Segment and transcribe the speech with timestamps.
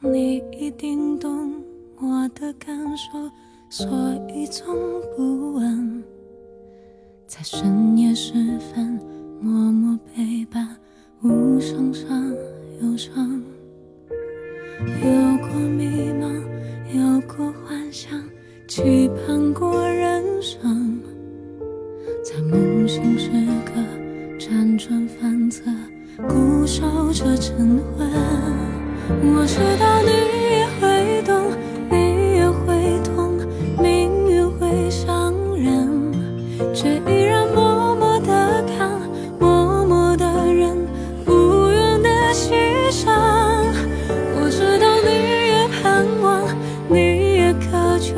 [0.00, 1.62] 你一定懂
[2.00, 3.30] 我的感受，
[3.68, 3.86] 所
[4.28, 4.74] 以从
[5.16, 6.02] 不问。
[7.26, 8.98] 在深夜时分，
[9.40, 10.76] 默默陪伴，
[11.22, 12.32] 无声伤
[12.80, 13.42] 忧伤，
[14.80, 16.42] 有过迷茫，
[16.94, 18.18] 有过幻想，
[18.66, 20.77] 期盼过人生。
[26.26, 26.82] 固守
[27.12, 28.10] 着晨昏，
[29.22, 30.10] 我知道你
[30.50, 31.52] 也会懂，
[31.88, 33.38] 你也会痛，
[33.80, 36.12] 命运会伤人，
[36.74, 39.00] 却依然默默的看，
[39.38, 40.76] 默默的忍，
[41.26, 43.06] 无怨的牺牲。
[44.40, 45.10] 我知道你
[45.46, 46.42] 也盼望，
[46.88, 46.96] 你
[47.36, 48.16] 也渴求。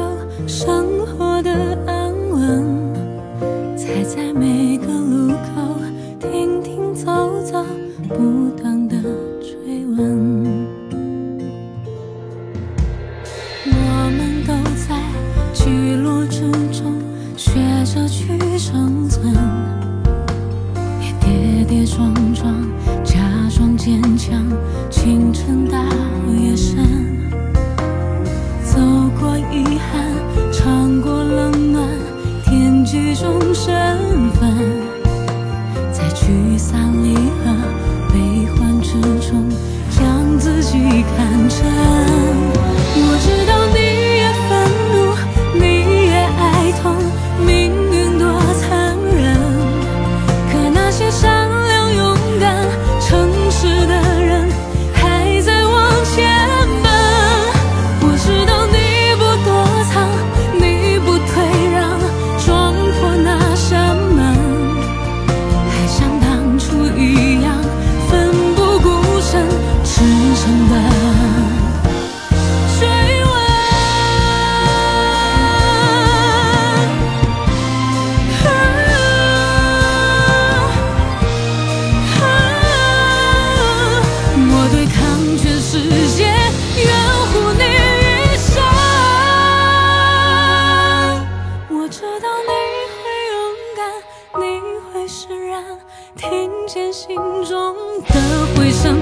[40.00, 40.78] 让自己
[41.16, 41.99] 看穿。
[96.16, 97.74] 听见心中
[98.08, 98.96] 的回声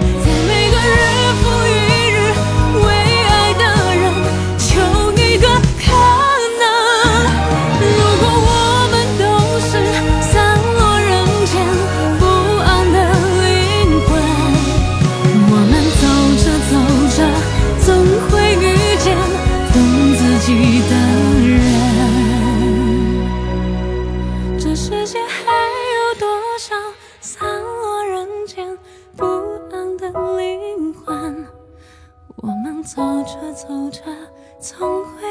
[32.89, 34.01] 走着走着
[34.59, 35.28] 总会